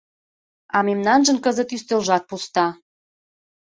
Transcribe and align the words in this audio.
А 0.75 0.77
мемнанжын 0.87 1.37
кызыт 1.45 1.69
ӱстелжат 1.75 2.23
пуста. 2.29 2.65